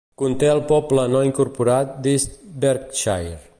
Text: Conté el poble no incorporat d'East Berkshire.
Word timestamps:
Conté 0.19 0.47
el 0.53 0.61
poble 0.71 1.03
no 1.11 1.21
incorporat 1.27 1.93
d'East 2.07 2.43
Berkshire. 2.65 3.41